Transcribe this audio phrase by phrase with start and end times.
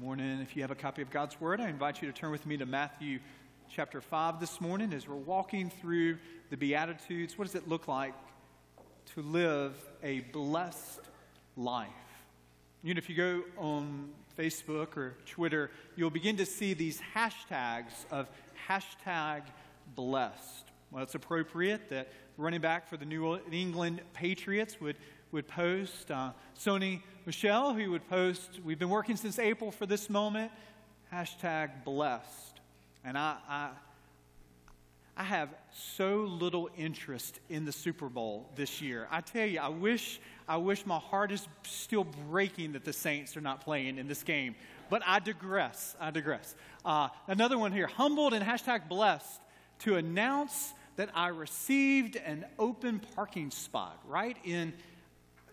[0.00, 0.40] morning.
[0.40, 2.56] If you have a copy of God's Word, I invite you to turn with me
[2.58, 3.18] to Matthew
[3.68, 6.18] chapter 5 this morning as we're walking through
[6.50, 7.36] the Beatitudes.
[7.36, 8.14] What does it look like
[9.14, 9.74] to live
[10.04, 11.00] a blessed
[11.56, 11.88] life?
[12.84, 18.04] You know, if you go on Facebook or Twitter, you'll begin to see these hashtags
[18.12, 18.28] of
[18.68, 19.42] hashtag
[19.96, 20.64] blessed.
[20.92, 22.06] Well, it's appropriate that
[22.36, 24.96] running back for the New England Patriots would
[25.32, 26.10] would post.
[26.10, 30.50] Uh, Sony Michel, who would post, we've been working since April for this moment,
[31.12, 32.60] hashtag blessed.
[33.04, 33.70] And I, I,
[35.16, 39.08] I have so little interest in the Super Bowl this year.
[39.10, 43.36] I tell you, I wish, I wish my heart is still breaking that the Saints
[43.36, 44.54] are not playing in this game.
[44.90, 45.96] But I digress.
[46.00, 46.54] I digress.
[46.84, 49.40] Uh, another one here humbled and hashtag blessed
[49.80, 54.72] to announce that I received an open parking spot right in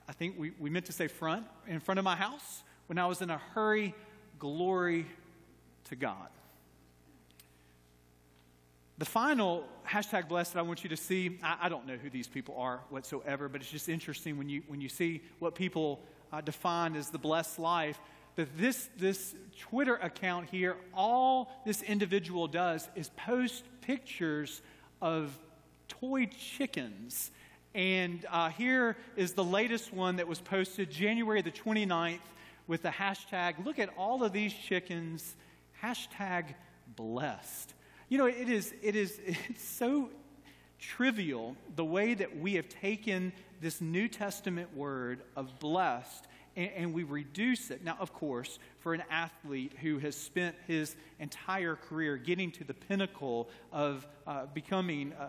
[0.08, 3.08] I think we, we meant to say front, in front of my house when I
[3.08, 3.94] was in a hurry.
[4.38, 5.06] Glory
[5.86, 6.28] to God.
[8.98, 12.10] The final hashtag blessed that I want you to see, I, I, don't know who
[12.10, 16.02] these people are whatsoever, but it's just interesting when you, when you see what people
[16.32, 18.00] uh, define as the blessed life.
[18.36, 24.62] That this, this Twitter account here, all this individual does is post pictures
[25.02, 25.38] of
[25.88, 27.32] toy chickens
[27.76, 32.20] and uh, here is the latest one that was posted January the 29th
[32.68, 35.36] with the hashtag, look at all of these chickens,
[35.84, 36.56] hashtag
[36.96, 37.74] blessed.
[38.08, 40.10] You know, it is, it is it's so
[40.80, 46.94] trivial the way that we have taken this New Testament word of blessed and, and
[46.94, 47.84] we reduce it.
[47.84, 52.74] Now, of course, for an athlete who has spent his entire career getting to the
[52.76, 55.28] pinnacle of uh, becoming, uh,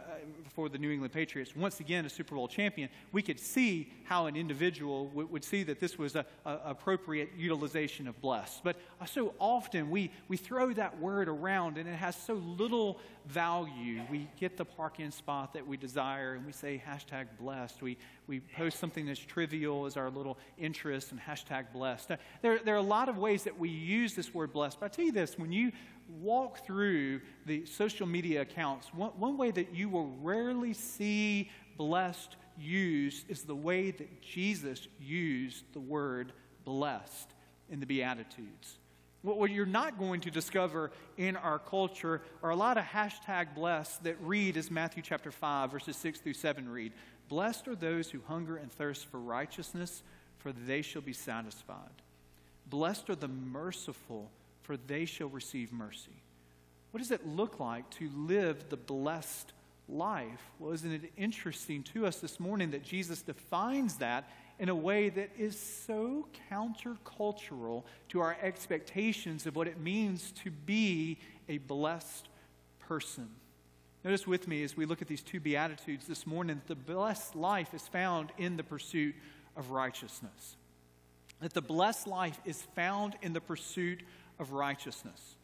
[0.54, 4.26] for the New England Patriots, once again a Super Bowl champion, we could see how
[4.26, 8.62] an individual w- would see that this was an appropriate utilization of blessed.
[8.62, 12.98] But uh, so often we, we throw that word around and it has so little
[13.26, 14.02] value.
[14.10, 17.82] We get the parking spot that we desire and we say hashtag blessed.
[17.82, 22.12] We, we post something as trivial as our little interest and hashtag blessed.
[22.42, 24.88] There, there are a lot of ways that we use this word blessed, but I
[24.88, 25.72] tell you this when you
[26.20, 32.36] walk through the social media accounts, one, one way that you will rarely see blessed
[32.58, 36.32] used is the way that Jesus used the word
[36.64, 37.32] blessed
[37.70, 38.78] in the Beatitudes.
[39.22, 44.04] What you're not going to discover in our culture are a lot of hashtag blessed
[44.04, 46.92] that read as Matthew chapter 5, verses 6 through 7 read.
[47.28, 50.04] Blessed are those who hunger and thirst for righteousness,
[50.38, 52.02] for they shall be satisfied.
[52.68, 54.30] Blessed are the merciful,
[54.62, 56.22] for they shall receive mercy.
[56.90, 59.52] What does it look like to live the blessed
[59.88, 60.50] life?
[60.58, 64.28] Well, isn't it interesting to us this morning that Jesus defines that
[64.58, 70.50] in a way that is so countercultural to our expectations of what it means to
[70.50, 71.18] be
[71.48, 72.28] a blessed
[72.80, 73.28] person?
[74.04, 77.34] Notice with me as we look at these two Beatitudes this morning that the blessed
[77.34, 79.14] life is found in the pursuit
[79.56, 80.56] of righteousness.
[81.40, 84.02] That the blessed life is found in the pursuit
[84.38, 85.36] of righteousness.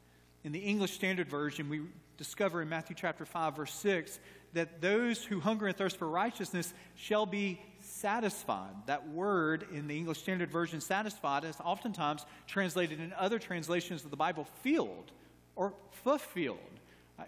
[0.44, 1.82] In the English Standard Version, we
[2.16, 4.18] discover in Matthew chapter 5, verse 6,
[4.54, 8.74] that those who hunger and thirst for righteousness shall be satisfied.
[8.86, 14.10] That word in the English Standard Version, satisfied, is oftentimes translated in other translations of
[14.10, 15.12] the Bible, filled
[15.56, 16.58] or fulfilled.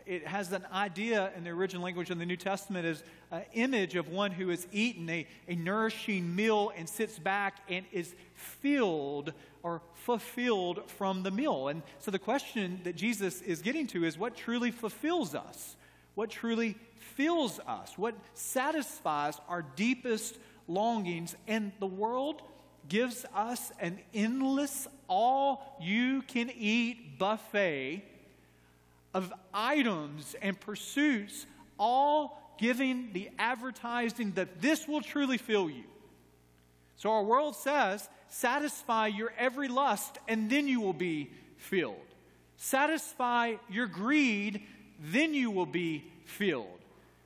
[0.06, 3.96] It has an idea in the original language in the New Testament as an image
[3.96, 9.32] of one who has eaten a, a nourishing meal and sits back and is filled
[9.62, 11.68] or fulfilled from the meal.
[11.68, 15.76] And so the question that Jesus is getting to is what truly fulfills us?
[16.14, 16.76] What truly
[17.16, 17.98] fills us?
[17.98, 20.38] What satisfies our deepest
[20.68, 21.34] longings?
[21.48, 22.42] And the world
[22.88, 28.02] gives us an endless, all you can eat buffet
[29.14, 31.46] of items and pursuits,
[31.78, 35.84] all giving the advertising that this will truly fill you.
[36.96, 41.96] So our world says, satisfy your every lust, and then you will be filled.
[42.56, 44.62] Satisfy your greed,
[45.00, 46.78] then you will be filled.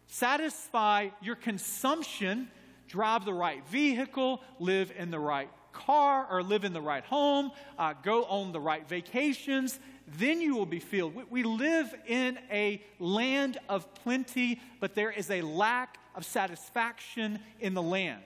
[0.07, 2.49] Satisfy your consumption,
[2.89, 7.51] drive the right vehicle, live in the right car or live in the right home,
[7.79, 9.79] uh, go on the right vacations,
[10.17, 11.15] then you will be filled.
[11.15, 17.39] We, we live in a land of plenty, but there is a lack of satisfaction
[17.61, 18.23] in the land.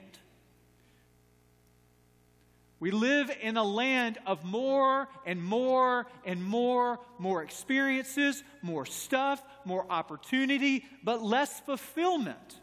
[2.79, 9.41] We live in a land of more and more and more, more experiences, more stuff,
[9.63, 12.59] more opportunity, but less fulfillment.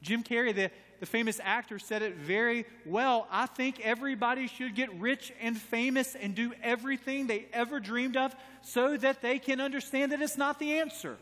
[0.00, 0.70] Jim Carrey, the
[1.00, 3.26] the famous actor said it very well.
[3.30, 8.34] I think everybody should get rich and famous and do everything they ever dreamed of
[8.62, 11.16] so that they can understand that it's not the answer.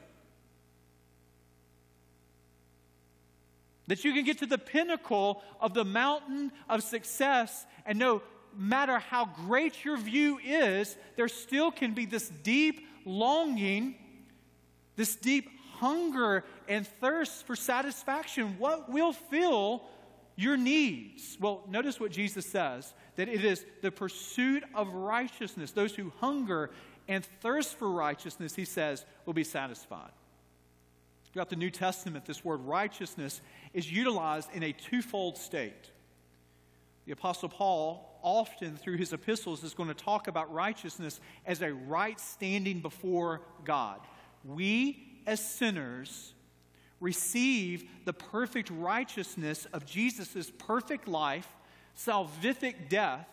[3.89, 8.23] That you can get to the pinnacle of the mountain of success and no
[8.57, 13.95] matter how great your view is, there still can be this deep longing,
[14.97, 18.57] this deep hunger and thirst for satisfaction.
[18.59, 19.83] What will fill
[20.37, 21.37] your needs?
[21.41, 25.73] Well, notice what Jesus says that it is the pursuit of righteousness.
[25.73, 26.71] Those who hunger
[27.09, 30.11] and thirst for righteousness, he says, will be satisfied.
[31.33, 33.41] Throughout the New Testament, this word righteousness
[33.73, 35.91] is utilized in a twofold state.
[37.07, 41.73] The Apostle Paul, often through his epistles, is going to talk about righteousness as a
[41.73, 44.01] right standing before God.
[44.45, 46.35] We, as sinners,
[47.01, 51.49] receive the perfect righteousness of Jesus' perfect life,
[51.97, 53.27] salvific death,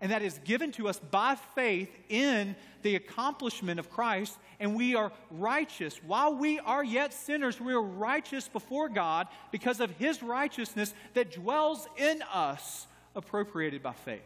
[0.00, 4.94] and that is given to us by faith in the accomplishment of Christ, and we
[4.94, 6.02] are righteous.
[6.02, 11.32] While we are yet sinners, we are righteous before God because of His righteousness that
[11.32, 14.22] dwells in us, appropriated by faith.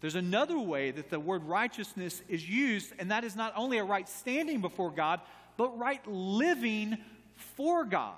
[0.00, 3.84] There's another way that the word righteousness is used, and that is not only a
[3.84, 5.20] right standing before God,
[5.56, 6.98] but right living
[7.56, 8.14] for God.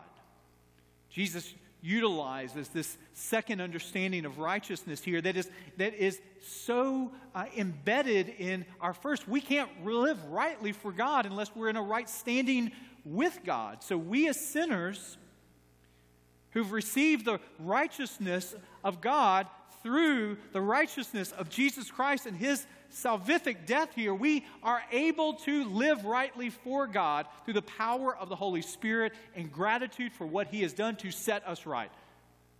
[1.10, 8.28] Jesus utilizes this second understanding of righteousness here that is, that is so uh, embedded
[8.28, 9.28] in our first.
[9.28, 12.72] We can't live rightly for God unless we're in a right standing
[13.04, 13.82] with God.
[13.82, 15.16] So we as sinners
[16.50, 19.46] who've received the righteousness of God
[19.82, 25.64] through the righteousness of Jesus Christ and his salvific death here, we are able to
[25.64, 30.48] live rightly for God through the power of the Holy Spirit and gratitude for what
[30.48, 31.90] He has done to set us right.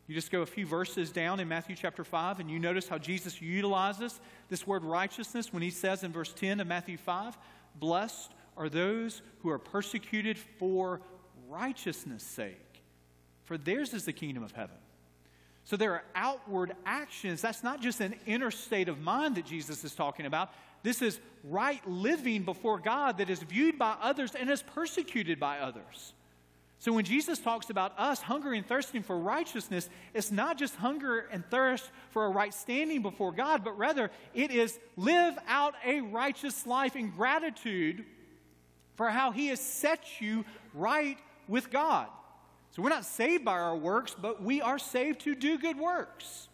[0.06, 2.96] You just go a few verses down in Matthew chapter 5, and you notice how
[2.96, 7.36] Jesus utilizes this word righteousness when He says in verse 10 of Matthew 5
[7.76, 11.00] Blessed are those who are persecuted for
[11.48, 12.82] righteousness' sake,
[13.44, 14.76] for theirs is the kingdom of heaven.
[15.68, 17.42] So there are outward actions.
[17.42, 20.48] That's not just an inner state of mind that Jesus is talking about.
[20.82, 25.58] This is right living before God that is viewed by others and is persecuted by
[25.58, 26.14] others.
[26.78, 31.28] So when Jesus talks about us hungering and thirsting for righteousness, it's not just hunger
[31.30, 36.00] and thirst for a right standing before God, but rather it is live out a
[36.00, 38.06] righteous life in gratitude
[38.96, 42.06] for how He has set you right with God.
[42.78, 46.46] So we're not saved by our works, but we are saved to do good works.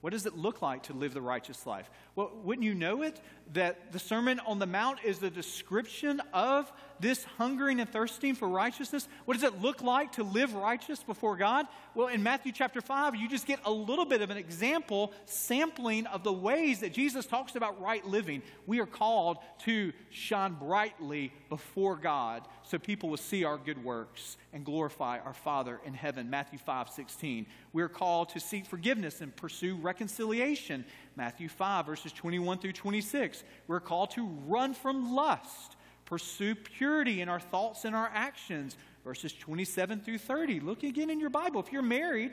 [0.00, 1.90] What does it look like to live the righteous life?
[2.16, 3.20] Well, wouldn't you know it?
[3.52, 8.48] That the Sermon on the Mount is the description of this hungering and thirsting for
[8.48, 9.06] righteousness.
[9.26, 11.66] What does it look like to live righteous before God?
[11.94, 16.06] Well, in Matthew chapter 5, you just get a little bit of an example, sampling
[16.06, 18.40] of the ways that Jesus talks about right living.
[18.66, 24.38] We are called to shine brightly before God so people will see our good works
[24.52, 26.30] and glorify our Father in heaven.
[26.30, 27.46] Matthew 5 16.
[27.72, 30.84] We are called to seek forgiveness and pursue reconciliation.
[31.14, 33.44] Matthew 5, verses 21 through 26.
[33.66, 35.76] We're called to run from lust,
[36.06, 38.76] pursue purity in our thoughts and our actions.
[39.04, 40.60] Verses 27 through 30.
[40.60, 41.60] Look again in your Bible.
[41.60, 42.32] If you're married,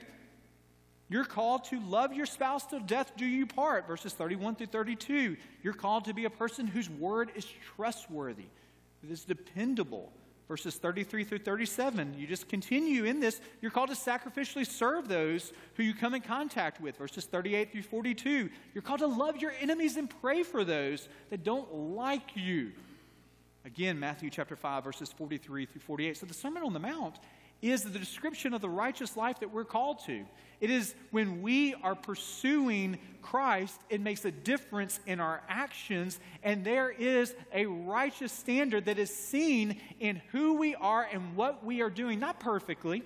[1.10, 3.86] you're called to love your spouse till death do you part.
[3.86, 5.36] Verses 31 through 32.
[5.62, 7.46] You're called to be a person whose word is
[7.76, 8.46] trustworthy,
[9.04, 10.14] that is dependable
[10.52, 12.14] verses 33 through 37.
[12.18, 13.40] You just continue in this.
[13.62, 17.84] You're called to sacrificially serve those who you come in contact with, verses 38 through
[17.84, 18.50] 42.
[18.74, 22.74] You're called to love your enemies and pray for those that don't like you.
[23.64, 26.18] Again, Matthew chapter 5, verses 43 through 48.
[26.18, 27.16] So the Sermon on the Mount
[27.62, 30.26] is the description of the righteous life that we're called to.
[30.60, 36.64] It is when we are pursuing Christ, it makes a difference in our actions, and
[36.64, 41.82] there is a righteous standard that is seen in who we are and what we
[41.82, 43.04] are doing, not perfectly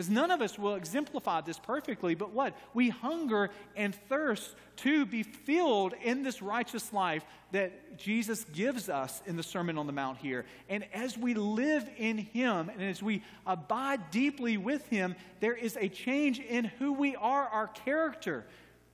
[0.00, 2.54] because none of us will exemplify this perfectly, but what?
[2.72, 9.20] We hunger and thirst to be filled in this righteous life that Jesus gives us
[9.26, 10.46] in the Sermon on the Mount here.
[10.70, 15.76] And as we live in Him and as we abide deeply with Him, there is
[15.78, 18.46] a change in who we are, our character.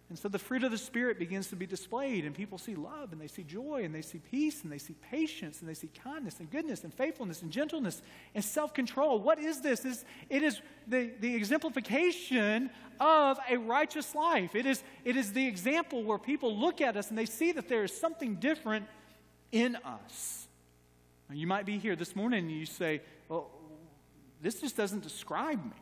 [0.08, 3.10] And so the fruit of the Spirit begins to be displayed, and people see love,
[3.10, 5.88] and they see joy, and they see peace, and they see patience, and they see
[5.88, 9.18] kindness, and goodness, and faithfulness, and gentleness, and self control.
[9.18, 9.84] What is this?
[9.84, 12.70] It's, it is the, the exemplification
[13.00, 14.54] of a righteous life.
[14.54, 17.68] It is, it is the example where people look at us and they see that
[17.68, 18.86] there is something different
[19.50, 20.46] in us.
[21.28, 23.50] Now, you might be here this morning and you say, Well,
[24.40, 25.72] this just doesn't describe me.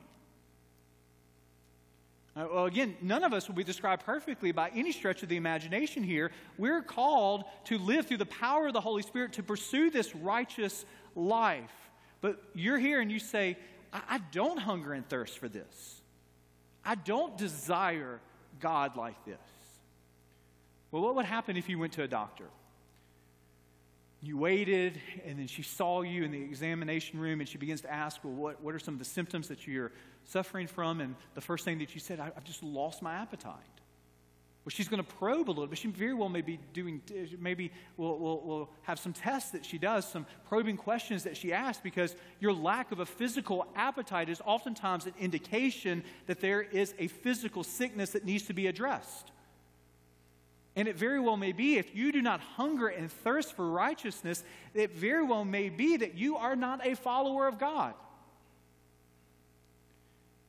[2.36, 5.36] Uh, well, again, none of us will be described perfectly by any stretch of the
[5.36, 6.32] imagination here.
[6.58, 10.84] We're called to live through the power of the Holy Spirit to pursue this righteous
[11.14, 11.70] life.
[12.20, 13.56] But you're here and you say,
[13.92, 16.00] I, I don't hunger and thirst for this.
[16.84, 18.20] I don't desire
[18.60, 19.38] God like this.
[20.90, 22.46] Well, what would happen if you went to a doctor?
[24.24, 27.92] You waited, and then she saw you in the examination room, and she begins to
[27.92, 29.92] ask, Well, what, what are some of the symptoms that you're
[30.24, 31.00] suffering from?
[31.00, 33.54] And the first thing that you said, I've just lost my appetite.
[34.64, 35.78] Well, she's going to probe a little bit.
[35.78, 37.02] She very well may be doing,
[37.38, 41.52] maybe we'll, we'll, we'll, have some tests that she does, some probing questions that she
[41.52, 46.94] asks, because your lack of a physical appetite is oftentimes an indication that there is
[46.98, 49.32] a physical sickness that needs to be addressed.
[50.76, 54.42] And it very well may be, if you do not hunger and thirst for righteousness,
[54.74, 57.94] it very well may be that you are not a follower of God.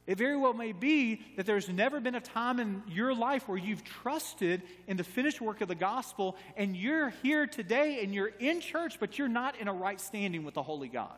[0.07, 3.57] It very well may be that there's never been a time in your life where
[3.57, 8.31] you've trusted in the finished work of the gospel and you're here today and you're
[8.39, 11.17] in church, but you're not in a right standing with the Holy God.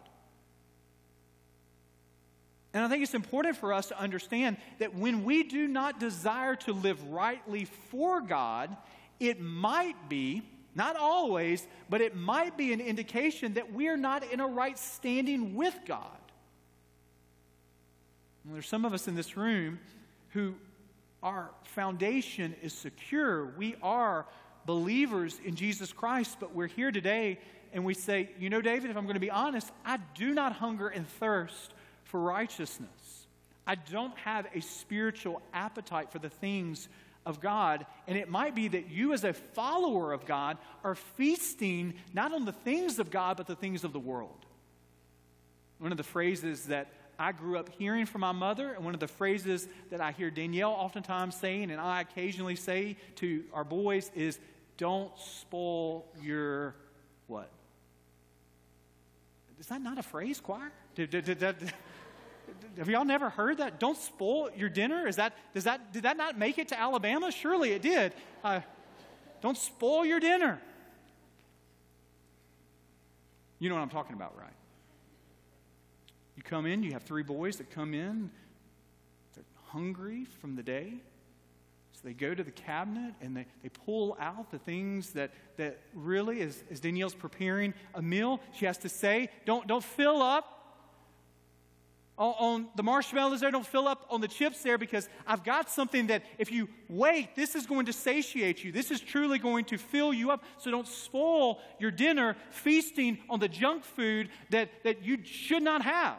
[2.74, 6.56] And I think it's important for us to understand that when we do not desire
[6.58, 8.76] to live rightly for God,
[9.20, 10.44] it might be,
[10.76, 14.78] not always, but it might be an indication that we are not in a right
[14.78, 16.18] standing with God.
[18.44, 19.80] And there's some of us in this room
[20.30, 20.56] who
[21.24, 23.46] our foundation is secure.
[23.58, 24.26] We are
[24.66, 27.40] believers in Jesus Christ, but we're here today
[27.74, 30.54] and we say, you know, David, if I'm going to be honest, I do not
[30.54, 31.74] hunger and thirst
[32.06, 33.28] for righteousness.
[33.66, 36.88] I don't have a spiritual appetite for the things
[37.28, 37.86] of God.
[38.08, 42.46] And it might be that you, as a follower of God, are feasting not on
[42.46, 44.46] the things of God, but the things of the world.
[45.78, 46.88] One of the phrases that
[47.20, 50.32] I grew up hearing from my mother, and one of the phrases that I hear
[50.32, 54.40] Danielle oftentimes saying, and I occasionally say to our boys, is
[54.78, 56.76] don't spoil your
[57.28, 57.50] what?
[59.60, 60.72] Is that not a phrase, choir?
[62.78, 63.80] Have y'all never heard that?
[63.80, 65.08] Don't spoil your dinner?
[65.08, 67.32] Is that, does that, did that not make it to Alabama?
[67.32, 68.14] Surely it did.
[68.44, 68.62] Uh,
[69.42, 70.62] don't spoil your dinner.
[73.60, 74.54] You know what I'm talking about, right?
[76.36, 78.30] You come in, you have three boys that come in,
[79.34, 80.94] they're hungry from the day.
[81.94, 85.80] So they go to the cabinet and they, they pull out the things that, that
[85.96, 90.57] really, as, as Danielle's preparing a meal, she has to say, don't, don't fill up
[92.18, 96.08] on the marshmallows there, don't fill up on the chips there because I've got something
[96.08, 98.72] that if you wait, this is going to satiate you.
[98.72, 100.44] This is truly going to fill you up.
[100.58, 105.84] So don't spoil your dinner feasting on the junk food that, that you should not
[105.84, 106.18] have.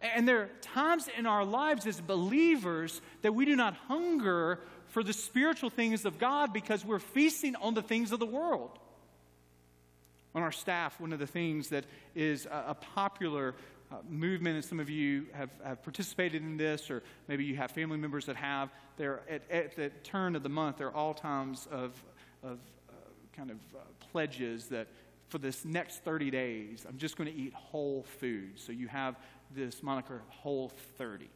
[0.00, 5.02] And there are times in our lives as believers that we do not hunger for
[5.02, 8.78] the spiritual things of God because we're feasting on the things of the world.
[10.34, 13.54] On our staff, one of the things that is a popular
[13.92, 17.70] uh, movement, and some of you have, have participated in this, or maybe you have
[17.70, 18.70] family members that have.
[18.96, 22.02] There at, at the turn of the month, there are all times of,
[22.42, 22.92] of uh,
[23.36, 23.80] kind of uh,
[24.12, 24.88] pledges that
[25.28, 28.52] for this next 30 days, I'm just going to eat whole food.
[28.56, 29.16] So you have
[29.54, 31.28] this moniker, Whole 30.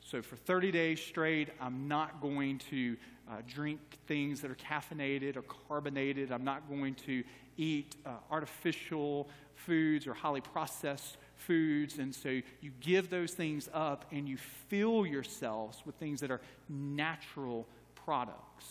[0.00, 2.96] So for 30 days straight, I'm not going to
[3.28, 6.32] uh, drink things that are caffeinated or carbonated.
[6.32, 7.22] I'm not going to
[7.58, 11.98] eat uh, artificial foods or highly processed foods.
[11.98, 12.28] And so
[12.60, 14.36] you give those things up and you
[14.68, 17.66] fill yourselves with things that are natural
[18.04, 18.66] products.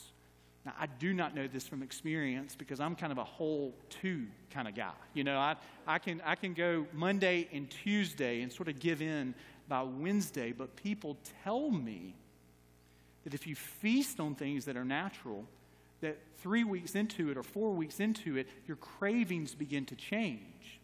[0.65, 4.25] Now, I do not know this from experience because I'm kind of a whole two
[4.51, 4.91] kind of guy.
[5.13, 5.55] You know, I,
[5.87, 9.33] I, can, I can go Monday and Tuesday and sort of give in
[9.69, 12.15] by Wednesday, but people tell me
[13.23, 15.45] that if you feast on things that are natural,
[16.01, 20.79] that three weeks into it or four weeks into it, your cravings begin to change.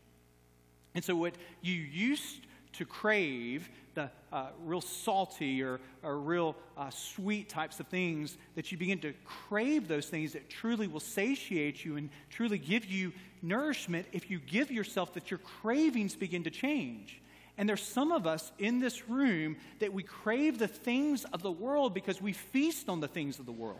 [0.95, 6.89] And so, what you used to crave, the uh, real salty or, or real uh,
[6.89, 11.85] sweet types of things, that you begin to crave those things that truly will satiate
[11.85, 16.49] you and truly give you nourishment if you give yourself that your cravings begin to
[16.49, 17.21] change.
[17.57, 21.51] And there's some of us in this room that we crave the things of the
[21.51, 23.79] world because we feast on the things of the world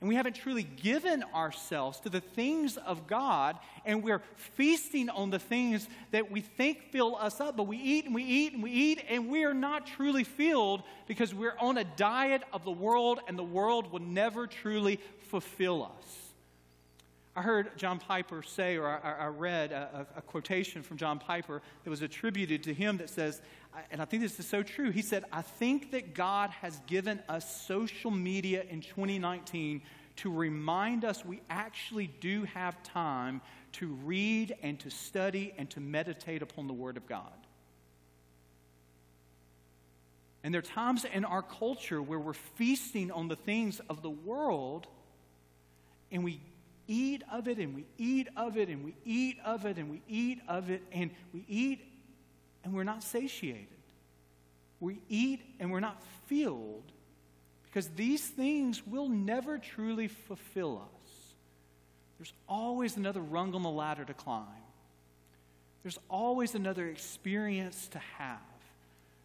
[0.00, 5.30] and we haven't truly given ourselves to the things of God, and we're feasting on
[5.30, 8.62] the things that we think fill us up, but we eat and we eat and
[8.62, 12.70] we eat, and we are not truly filled because we're on a diet of the
[12.70, 15.00] world, and the world will never truly
[15.30, 16.25] fulfill us.
[17.36, 21.60] I heard John Piper say, or I, I read a, a, quotation from John Piper
[21.84, 23.42] that was attributed to him that says,
[23.90, 24.90] and I think this is so true.
[24.90, 29.82] He said, I think that God has given us social media in 2019
[30.16, 35.80] to remind us we actually do have time to read and to study and to
[35.80, 37.32] meditate upon the Word of God.
[40.42, 44.08] And there are times in our culture where we're feasting on the things of the
[44.08, 44.86] world
[46.10, 46.40] and we
[46.88, 50.02] eat of it and we eat of it and we eat of it and we
[50.08, 51.80] eat of it and we eat
[52.64, 53.66] and we're not satiated.
[54.80, 56.92] We eat and we're not filled
[57.64, 61.06] because these things will never truly fulfill us.
[62.18, 64.46] There's always another rung on the ladder to climb.
[65.82, 68.38] There's always another experience to have.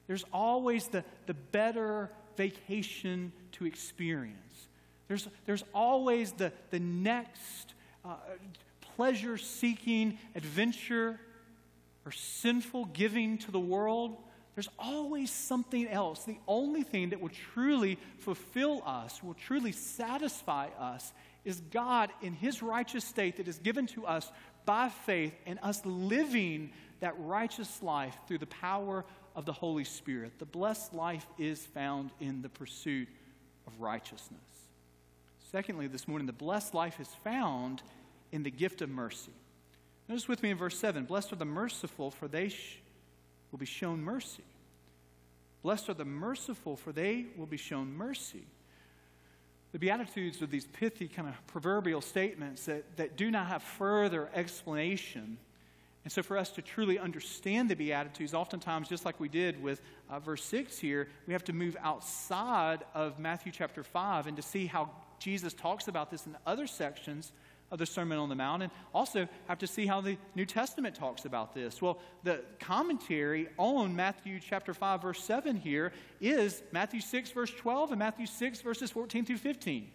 [0.07, 4.67] There's always the, the better vacation to experience.
[5.11, 7.73] There's, there's always the, the next
[8.05, 8.15] uh,
[8.95, 11.19] pleasure seeking adventure
[12.05, 14.15] or sinful giving to the world.
[14.55, 16.23] There's always something else.
[16.23, 21.11] The only thing that will truly fulfill us, will truly satisfy us,
[21.43, 24.31] is God in His righteous state that is given to us
[24.63, 29.03] by faith and us living that righteous life through the power
[29.35, 30.39] of the Holy Spirit.
[30.39, 33.09] The blessed life is found in the pursuit
[33.67, 34.39] of righteousness.
[35.51, 37.81] Secondly, this morning, the blessed life is found
[38.31, 39.33] in the gift of mercy.
[40.07, 42.79] Notice with me in verse 7 Blessed are the merciful, for they sh-
[43.51, 44.43] will be shown mercy.
[45.61, 48.45] Blessed are the merciful, for they will be shown mercy.
[49.73, 54.29] The Beatitudes are these pithy, kind of proverbial statements that, that do not have further
[54.33, 55.37] explanation.
[56.03, 59.81] And so, for us to truly understand the Beatitudes, oftentimes, just like we did with
[60.09, 64.41] uh, verse 6 here, we have to move outside of Matthew chapter 5 and to
[64.41, 64.89] see how
[65.21, 67.31] Jesus talks about this in other sections
[67.69, 70.93] of the Sermon on the Mount, and also have to see how the New Testament
[70.93, 71.81] talks about this.
[71.81, 77.91] Well, the commentary on Matthew chapter 5, verse 7 here is Matthew 6, verse 12,
[77.91, 79.89] and Matthew 6, verses 14 through 15.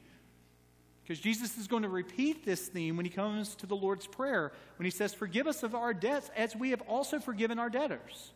[1.03, 4.53] Because Jesus is going to repeat this theme when he comes to the Lord's Prayer,
[4.79, 8.33] when he says, Forgive us of our debts as we have also forgiven our debtors.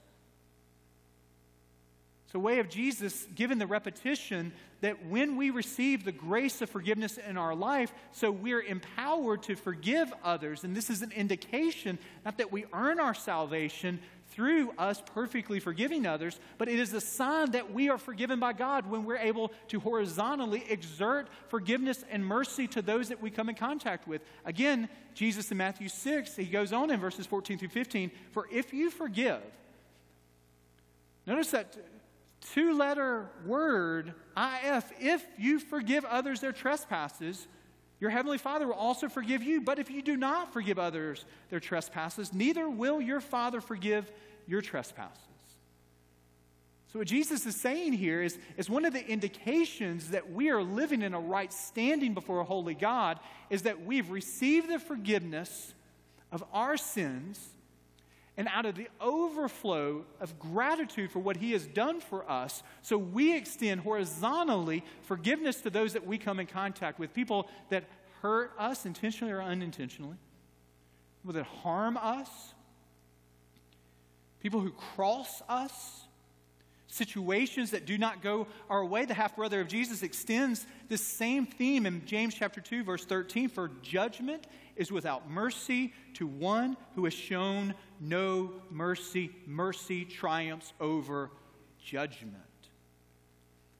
[2.31, 6.71] It's a way of Jesus given the repetition that when we receive the grace of
[6.71, 10.63] forgiveness in our life, so we're empowered to forgive others.
[10.63, 16.07] And this is an indication, not that we earn our salvation through us perfectly forgiving
[16.07, 19.51] others, but it is a sign that we are forgiven by God when we're able
[19.67, 24.23] to horizontally exert forgiveness and mercy to those that we come in contact with.
[24.45, 28.73] Again, Jesus in Matthew 6, he goes on in verses 14 through 15, for if
[28.73, 29.43] you forgive,
[31.27, 31.77] notice that
[32.55, 37.47] two letter word, if, if you forgive others their trespasses,
[38.01, 39.61] your heavenly Father will also forgive you.
[39.61, 44.11] But if you do not forgive others their trespasses, neither will your Father forgive
[44.47, 45.21] your trespasses.
[46.93, 50.61] So, what Jesus is saying here is, is one of the indications that we are
[50.61, 55.73] living in a right standing before a holy God is that we've received the forgiveness
[56.33, 57.39] of our sins
[58.41, 62.97] and out of the overflow of gratitude for what He has done for us, so
[62.97, 67.85] we extend horizontally forgiveness to those that we come in contact with, people that
[68.23, 70.17] hurt us intentionally or unintentionally,
[71.21, 72.31] people that harm us,
[74.41, 76.05] people who cross us,
[76.91, 79.05] situations that do not go our way.
[79.05, 83.49] The half brother of Jesus extends this same theme in James chapter 2, verse 13
[83.49, 89.31] for judgment is without mercy to one who has shown no mercy.
[89.47, 91.31] Mercy triumphs over
[91.83, 92.35] judgment.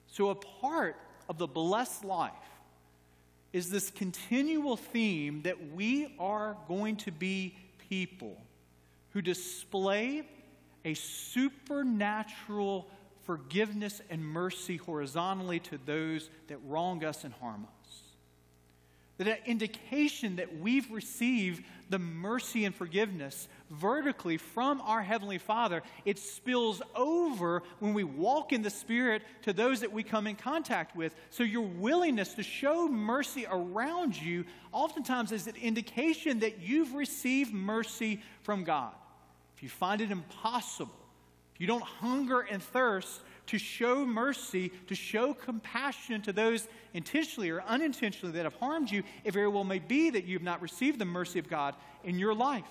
[0.07, 0.97] So, a part
[1.29, 2.31] of the blessed life
[3.53, 7.55] is this continual theme that we are going to be
[7.89, 8.37] people
[9.11, 10.23] who display
[10.85, 12.87] a supernatural
[13.23, 17.81] forgiveness and mercy horizontally to those that wrong us and harm us
[19.23, 25.83] that an indication that we've received the mercy and forgiveness vertically from our Heavenly Father,
[26.05, 30.35] it spills over when we walk in the Spirit to those that we come in
[30.35, 31.13] contact with.
[31.29, 37.53] So, your willingness to show mercy around you oftentimes is an indication that you've received
[37.53, 38.93] mercy from God.
[39.55, 40.95] If you find it impossible,
[41.61, 47.61] you don't hunger and thirst to show mercy, to show compassion to those intentionally or
[47.61, 50.97] unintentionally that have harmed you, it very well may be that you have not received
[50.97, 52.65] the mercy of God in your life.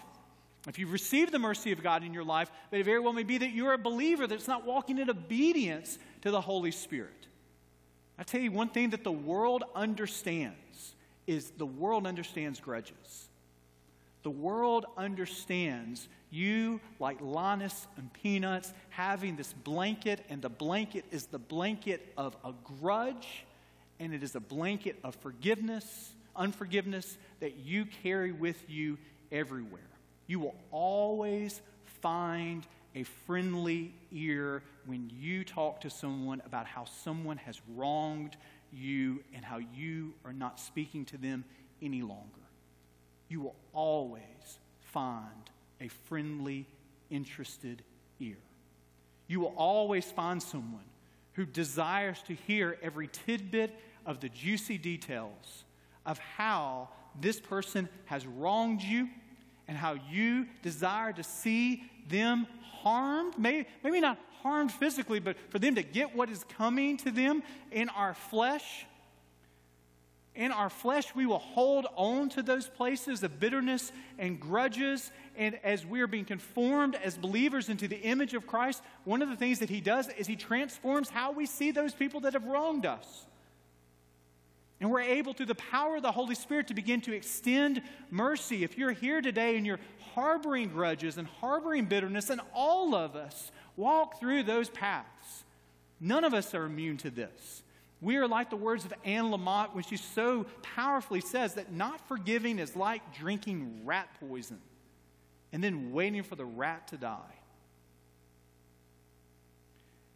[0.66, 3.22] If you've received the mercy of God in your life, but it very well may
[3.22, 7.28] be that you're a believer that's not walking in obedience to the Holy Spirit.
[8.18, 10.96] I tell you one thing that the world understands
[11.28, 13.29] is the world understands grudges.
[14.22, 21.26] The world understands you, like Linus and Peanuts, having this blanket, and the blanket is
[21.26, 23.44] the blanket of a grudge,
[23.98, 28.98] and it is a blanket of forgiveness, unforgiveness that you carry with you
[29.32, 29.80] everywhere.
[30.26, 31.60] You will always
[32.00, 38.36] find a friendly ear when you talk to someone about how someone has wronged
[38.72, 41.44] you and how you are not speaking to them
[41.82, 42.39] any longer.
[43.30, 46.66] You will always find a friendly,
[47.08, 47.82] interested
[48.18, 48.36] ear.
[49.28, 50.84] You will always find someone
[51.34, 55.64] who desires to hear every tidbit of the juicy details
[56.04, 56.88] of how
[57.20, 59.08] this person has wronged you
[59.68, 62.48] and how you desire to see them
[62.82, 63.38] harmed.
[63.38, 67.44] Maybe, maybe not harmed physically, but for them to get what is coming to them
[67.70, 68.86] in our flesh
[70.34, 75.10] in our flesh, we will hold on to those places of bitterness and grudges.
[75.36, 79.28] And as we are being conformed as believers into the image of Christ, one of
[79.28, 82.44] the things that He does is He transforms how we see those people that have
[82.44, 83.26] wronged us.
[84.80, 88.64] And we're able, through the power of the Holy Spirit, to begin to extend mercy.
[88.64, 89.80] If you're here today and you're
[90.14, 95.44] harboring grudges and harboring bitterness, and all of us walk through those paths,
[96.00, 97.62] none of us are immune to this.
[98.00, 102.06] We are like the words of Anne Lamott when she so powerfully says that not
[102.08, 104.58] forgiving is like drinking rat poison
[105.52, 107.39] and then waiting for the rat to die.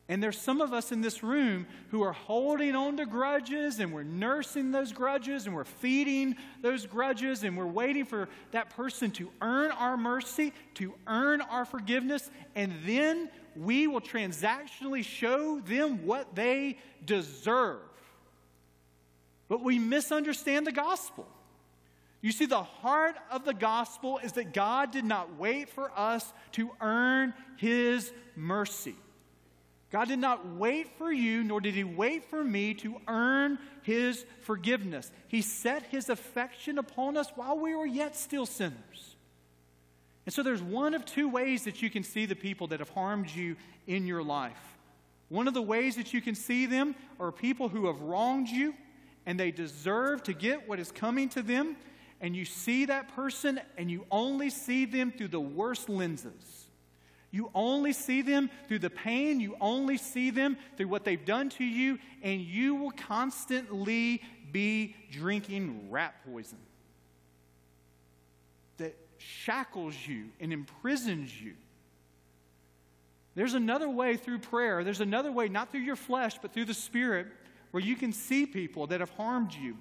[0.08, 3.90] And there's some of us in this room who are holding on to grudges and
[3.90, 9.10] we're nursing those grudges and we're feeding those grudges and we're waiting for that person
[9.12, 16.04] to earn our mercy, to earn our forgiveness, and then we will transactionally show them
[16.04, 17.80] what they deserve.
[19.48, 21.26] But we misunderstand the gospel.
[22.20, 26.30] You see, the heart of the gospel is that God did not wait for us
[26.52, 28.96] to earn his mercy.
[29.94, 34.26] God did not wait for you, nor did he wait for me to earn his
[34.40, 35.12] forgiveness.
[35.28, 39.14] He set his affection upon us while we were yet still sinners.
[40.26, 42.88] And so there's one of two ways that you can see the people that have
[42.88, 43.54] harmed you
[43.86, 44.76] in your life.
[45.28, 48.74] One of the ways that you can see them are people who have wronged you
[49.26, 51.76] and they deserve to get what is coming to them.
[52.20, 56.63] And you see that person and you only see them through the worst lenses.
[57.34, 59.40] You only see them through the pain.
[59.40, 61.98] You only see them through what they've done to you.
[62.22, 66.58] And you will constantly be drinking rat poison
[68.76, 71.54] that shackles you and imprisons you.
[73.34, 74.84] There's another way through prayer.
[74.84, 77.26] There's another way, not through your flesh, but through the Spirit,
[77.72, 79.76] where you can see people that have harmed you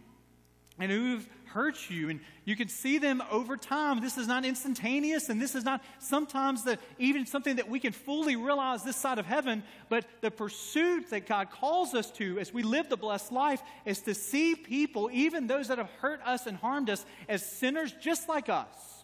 [0.79, 4.01] and who've hurt you, and you can see them over time.
[4.01, 7.93] This is not instantaneous, and this is not sometimes the, even something that we can
[7.93, 9.63] fully realize this side of heaven.
[9.87, 14.01] But the pursuit that God calls us to as we live the blessed life is
[14.01, 18.27] to see people, even those that have hurt us and harmed us, as sinners just
[18.27, 19.03] like us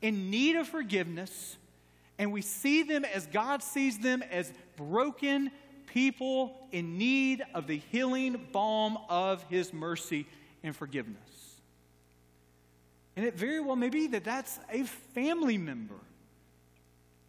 [0.00, 1.56] in need of forgiveness,
[2.18, 5.50] and we see them as God sees them as broken
[5.86, 10.26] people in need of the healing balm of His mercy
[10.62, 11.60] and forgiveness.
[13.16, 16.00] And it very well may be that that's a family member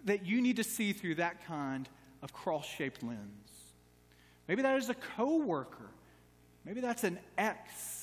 [0.06, 1.88] that you need to see through that kind
[2.22, 3.20] of cross shaped lens.
[4.48, 5.90] Maybe that is a coworker.
[6.66, 7.97] Maybe that's an ex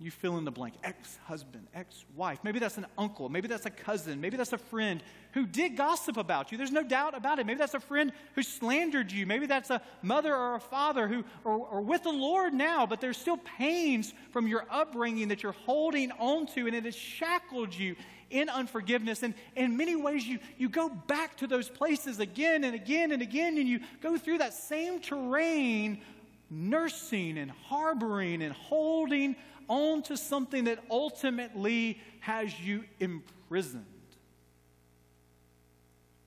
[0.00, 2.40] you fill in the blank ex husband, ex wife.
[2.42, 3.28] Maybe that's an uncle.
[3.28, 4.20] Maybe that's a cousin.
[4.20, 5.02] Maybe that's a friend
[5.32, 6.58] who did gossip about you.
[6.58, 7.46] There's no doubt about it.
[7.46, 9.24] Maybe that's a friend who slandered you.
[9.24, 13.00] Maybe that's a mother or a father who are, are with the Lord now, but
[13.00, 17.74] there's still pains from your upbringing that you're holding on to, and it has shackled
[17.74, 17.94] you
[18.30, 19.22] in unforgiveness.
[19.22, 23.22] And in many ways, you, you go back to those places again and again and
[23.22, 26.00] again, and you go through that same terrain,
[26.50, 29.36] nursing and harboring and holding
[29.68, 33.84] on to something that ultimately has you imprisoned.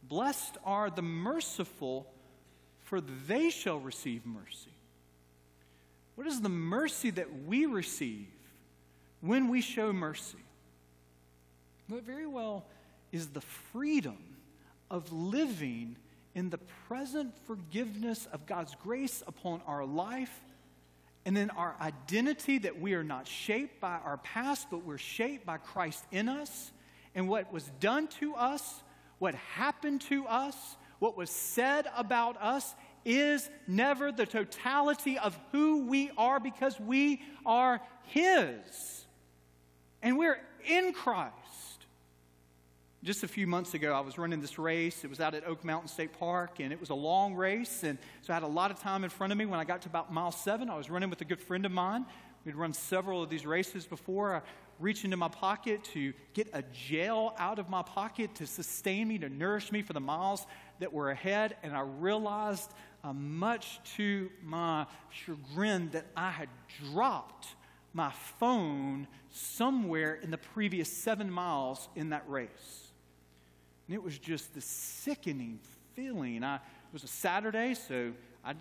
[0.04, 2.08] Blessed are the merciful,
[2.82, 4.72] for they shall receive mercy.
[6.16, 8.28] What is the mercy that we receive
[9.22, 10.38] when we show mercy?
[11.90, 12.66] Well, very well
[13.12, 14.18] is the freedom
[14.90, 15.96] of living
[16.34, 20.42] in the present forgiveness of God's grace upon our life
[21.28, 25.46] and then our identity that we are not shaped by our past, but we're shaped
[25.46, 26.72] by Christ in us.
[27.14, 28.82] And what was done to us,
[29.20, 30.56] what happened to us,
[31.00, 37.22] what was said about us is never the totality of who we are because we
[37.46, 39.06] are His.
[40.02, 41.34] And we're in Christ.
[43.04, 45.04] Just a few months ago, I was running this race.
[45.04, 47.84] It was out at Oak Mountain State Park, and it was a long race.
[47.84, 49.46] And so I had a lot of time in front of me.
[49.46, 51.72] When I got to about mile seven, I was running with a good friend of
[51.72, 52.08] mine.
[52.44, 54.38] We'd run several of these races before.
[54.38, 54.42] I
[54.80, 59.20] reached into my pocket to get a gel out of my pocket to sustain me,
[59.20, 60.48] to nourish me for the miles
[60.80, 61.56] that were ahead.
[61.62, 66.50] And I realized, uh, much to my chagrin, that I had
[66.92, 67.48] dropped
[67.94, 72.87] my phone somewhere in the previous seven miles in that race.
[73.88, 75.60] And it was just the sickening
[75.96, 76.44] feeling.
[76.44, 76.62] I, it
[76.94, 78.12] was a Saturday, so
[78.44, 78.54] I,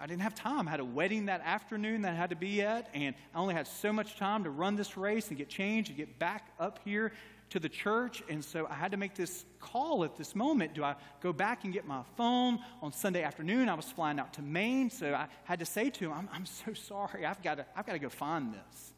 [0.00, 0.66] I didn't have time.
[0.66, 3.54] I had a wedding that afternoon that I had to be at, and I only
[3.54, 6.80] had so much time to run this race and get changed and get back up
[6.84, 7.12] here
[7.50, 8.22] to the church.
[8.28, 10.74] And so I had to make this call at this moment.
[10.74, 13.68] Do I go back and get my phone on Sunday afternoon?
[13.68, 16.46] I was flying out to Maine, so I had to say to him, I'm, I'm
[16.46, 17.24] so sorry.
[17.24, 18.92] I've got, to, I've got to go find this.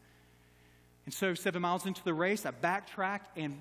[1.05, 3.59] And so, seven miles into the race, I backtrack, and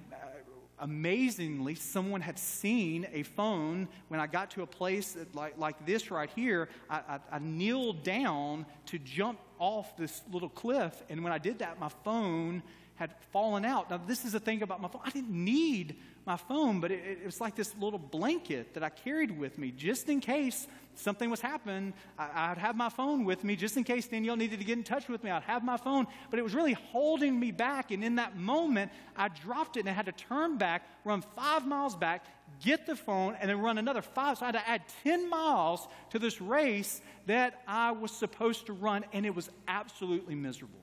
[0.80, 3.88] amazingly, someone had seen a phone.
[4.08, 8.02] When I got to a place like, like this right here, I, I, I kneeled
[8.02, 11.02] down to jump off this little cliff.
[11.08, 12.62] And when I did that, my phone
[12.96, 13.88] had fallen out.
[13.90, 15.02] Now, this is the thing about my phone.
[15.04, 18.90] I didn't need my phone, but it, it, was like this little blanket that I
[18.90, 21.94] carried with me just in case something was happening.
[22.18, 24.84] I, would have my phone with me just in case Danielle needed to get in
[24.84, 25.30] touch with me.
[25.30, 27.90] I'd have my phone, but it was really holding me back.
[27.90, 31.66] And in that moment, I dropped it and I had to turn back, run five
[31.66, 32.26] miles back,
[32.62, 34.38] get the phone, and then run another five.
[34.38, 38.72] So I had to add 10 miles to this race that I was supposed to
[38.72, 40.80] run, and it was absolutely miserable.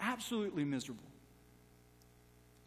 [0.00, 1.02] Absolutely miserable.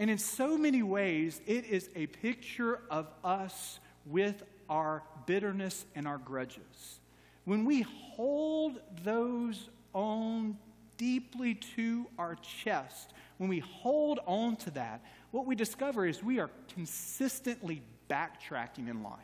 [0.01, 6.07] And in so many ways, it is a picture of us with our bitterness and
[6.07, 6.99] our grudges.
[7.45, 10.57] When we hold those on
[10.97, 16.39] deeply to our chest, when we hold on to that, what we discover is we
[16.39, 19.19] are consistently backtracking in life.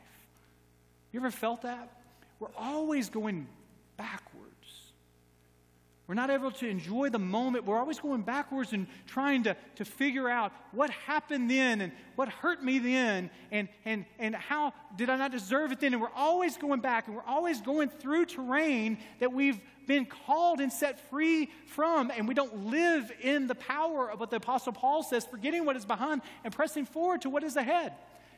[1.12, 1.90] You ever felt that?
[2.40, 3.48] We're always going
[3.98, 4.54] backwards.
[6.08, 7.66] We're not able to enjoy the moment.
[7.66, 12.30] We're always going backwards and trying to, to figure out what happened then and what
[12.30, 15.92] hurt me then and, and, and how did I not deserve it then.
[15.92, 20.62] And we're always going back and we're always going through terrain that we've been called
[20.62, 22.10] and set free from.
[22.16, 25.76] And we don't live in the power of what the Apostle Paul says, forgetting what
[25.76, 27.92] is behind and pressing forward to what is ahead.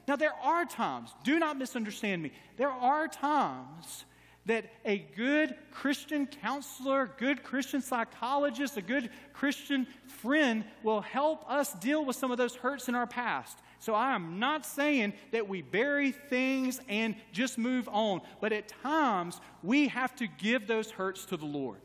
[0.07, 4.05] Now, there are times, do not misunderstand me, there are times
[4.49, 11.73] that a good Christian counselor, good Christian psychologist, a good Christian friend will help us
[11.73, 13.59] deal with some of those hurts in our past.
[13.77, 18.67] So I am not saying that we bury things and just move on, but at
[18.67, 21.79] times we have to give those hurts to the Lord.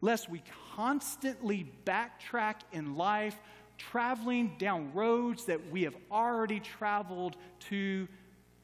[0.00, 0.42] Lest we
[0.74, 3.38] constantly backtrack in life,
[3.78, 7.36] traveling down roads that we have already traveled
[7.68, 8.08] to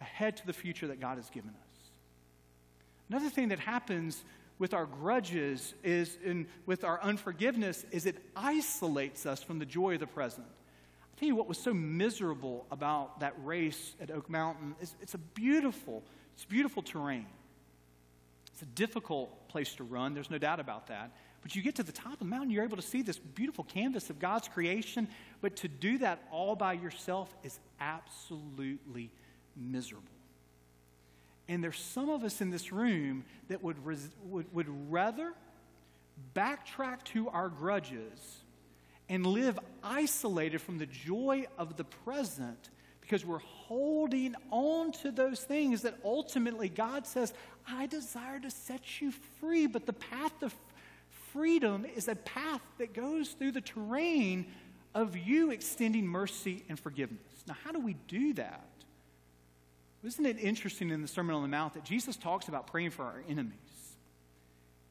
[0.01, 1.62] ahead to the future that God has given us.
[3.12, 4.25] Another thing that happens
[4.59, 9.92] with our grudges is in, with our unforgiveness is it isolates us from the joy
[9.92, 10.46] of the present.
[10.46, 15.12] I'll tell you what was so miserable about that race at Oak Mountain is it's
[15.12, 17.27] a beautiful, it's beautiful terrain.
[18.51, 21.12] It's a difficult place to run, there's no doubt about that.
[21.42, 23.64] But you get to the top of the mountain, you're able to see this beautiful
[23.64, 25.07] canvas of God's creation.
[25.42, 29.11] But to do that all by yourself is absolutely
[29.55, 30.09] miserable.
[31.48, 35.33] And there's some of us in this room that would, res- would, would rather
[36.35, 38.42] backtrack to our grudges
[39.09, 45.40] and live isolated from the joy of the present because we're holding on to those
[45.40, 47.35] things that ultimately God says,
[47.68, 49.66] I desire to set you free.
[49.66, 50.55] But the path of
[51.33, 54.46] freedom is a path that goes through the terrain
[54.94, 57.20] of you extending mercy and forgiveness.
[57.46, 58.64] Now, how do we do that?
[60.04, 63.04] Isn't it interesting in the Sermon on the Mount that Jesus talks about praying for
[63.04, 63.56] our enemies?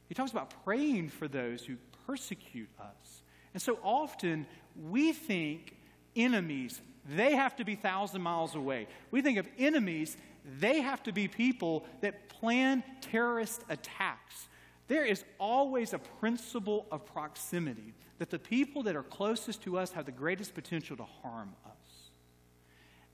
[0.08, 3.24] He talks about praying for those who persecute us.
[3.54, 4.46] And so often
[4.90, 5.76] we think
[6.16, 6.82] enemies,
[7.16, 8.88] they have to be thousand miles away.
[9.12, 10.16] We think of enemies,
[10.60, 14.48] they have to be people that plan terrorist attacks.
[14.88, 19.92] There is always a principle of proximity that the people that are closest to us
[19.92, 21.81] have the greatest potential to harm us.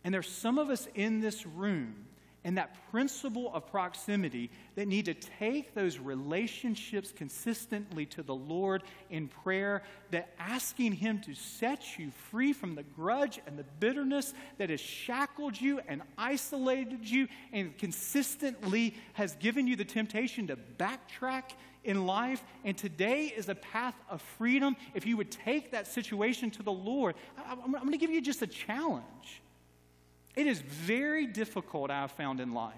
[0.08, 1.94] And there's some of us in this room,
[2.46, 8.84] and that principle of proximity that need to take those relationships consistently to the Lord
[9.10, 14.34] in prayer, that asking Him to set you free from the grudge and the bitterness
[14.60, 20.56] that has shackled you and isolated you and consistently has given you the temptation to
[20.78, 21.52] backtrack
[21.84, 22.42] in life.
[22.64, 24.78] And today is a path of freedom.
[24.94, 27.16] If you would take that situation to the Lord,
[27.46, 29.42] I'm going to give you just a challenge.
[30.38, 32.76] It is very difficult, I have found in life,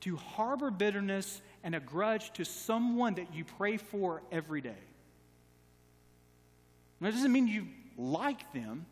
[0.00, 4.82] to harbor bitterness and a grudge to someone that you pray for every day.
[7.00, 8.84] Now, doesn't mean you like them,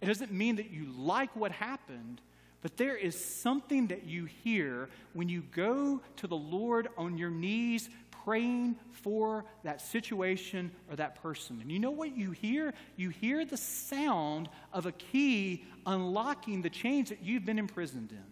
[0.00, 2.20] it doesn't mean that you like what happened,
[2.62, 7.30] but there is something that you hear when you go to the Lord on your
[7.30, 7.90] knees
[8.26, 11.60] praying for that situation or that person.
[11.62, 12.74] And you know what you hear?
[12.96, 18.24] You hear the sound of a key unlocking the chains that you've been imprisoned in.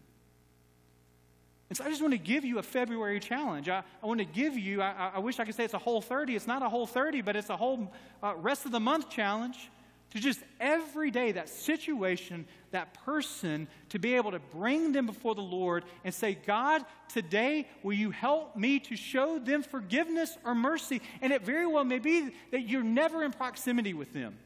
[1.70, 3.68] And so I just want to give you a February challenge.
[3.68, 6.00] I, I want to give you, I, I, wish I could say it's a whole
[6.00, 6.35] 30.
[6.35, 9.70] It's not a whole 30, but it's a whole uh, rest of the month challenge
[10.14, 15.35] to just every day, that situation, that person, to be able to bring them before
[15.35, 20.55] the Lord and say, God, today, will you help me to show them forgiveness or
[20.55, 21.03] mercy?
[21.20, 24.38] And it very well may be that you're never in proximity with them.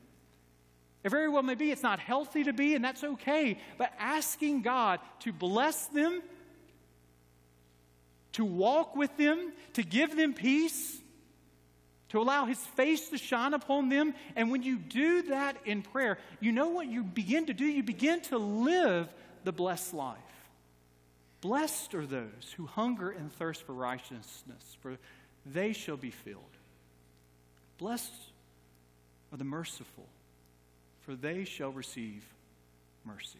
[1.05, 3.59] It very well may be it's not healthy to be, and that's okay.
[3.77, 6.23] But asking God to bless them,
[8.33, 10.99] to walk with them, to give them peace,
[12.11, 14.15] to allow his face to shine upon them.
[14.37, 17.65] And when you do that in prayer, you know what you begin to do?
[17.65, 19.13] You begin to live
[19.45, 20.19] the blessed life.
[21.41, 24.99] Blessed are those who hunger and thirst for righteousness, for
[25.47, 26.43] they shall be filled.
[27.79, 28.13] Blessed
[29.33, 30.07] are the merciful,
[31.03, 32.25] for they shall receive
[33.05, 33.39] mercy.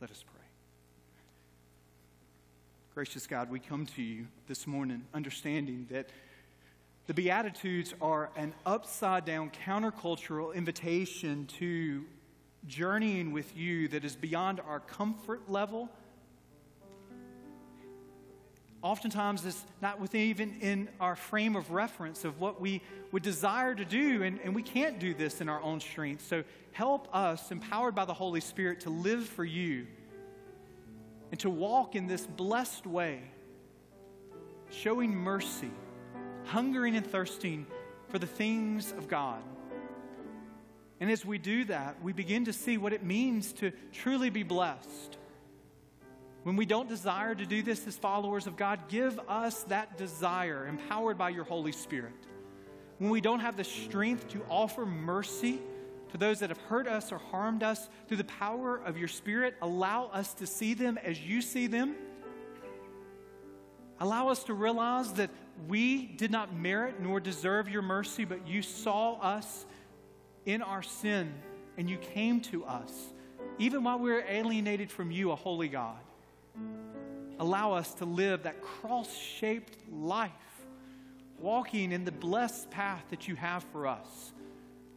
[0.00, 0.36] Let us pray.
[2.94, 6.08] Gracious God, we come to you this morning understanding that
[7.06, 12.04] the Beatitudes are an upside down countercultural invitation to
[12.66, 15.88] journeying with you that is beyond our comfort level.
[18.82, 23.74] Oftentimes, it's not within even in our frame of reference of what we would desire
[23.74, 26.26] to do, and, and we can't do this in our own strength.
[26.26, 26.42] So,
[26.72, 29.86] help us, empowered by the Holy Spirit, to live for you
[31.30, 33.22] and to walk in this blessed way,
[34.70, 35.70] showing mercy
[36.46, 37.66] hungering and thirsting
[38.08, 39.42] for the things of God.
[41.00, 44.42] And as we do that, we begin to see what it means to truly be
[44.42, 45.18] blessed.
[46.42, 50.66] When we don't desire to do this as followers of God, give us that desire,
[50.66, 52.14] empowered by your Holy Spirit.
[52.98, 55.58] When we don't have the strength to offer mercy
[56.12, 59.56] to those that have hurt us or harmed us, through the power of your Spirit,
[59.60, 61.96] allow us to see them as you see them.
[63.98, 65.30] Allow us to realize that
[65.68, 69.64] we did not merit nor deserve your mercy, but you saw us
[70.44, 71.34] in our sin
[71.76, 72.92] and you came to us,
[73.58, 75.98] even while we were alienated from you, a holy God.
[77.38, 80.30] Allow us to live that cross shaped life,
[81.38, 84.32] walking in the blessed path that you have for us,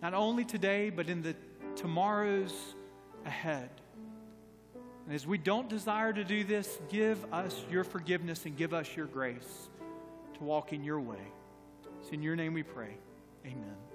[0.01, 1.35] not only today, but in the
[1.75, 2.53] tomorrows
[3.25, 3.69] ahead.
[5.05, 8.95] And as we don't desire to do this, give us your forgiveness and give us
[8.95, 9.69] your grace
[10.39, 11.21] to walk in your way.
[12.01, 12.97] It's in your name we pray.
[13.45, 13.88] Amen.